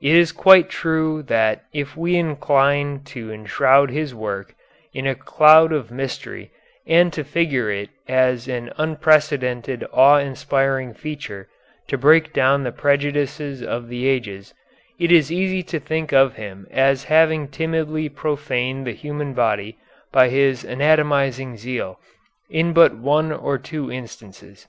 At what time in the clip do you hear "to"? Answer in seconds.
3.06-3.32, 7.12-7.24, 11.88-11.98, 15.64-15.80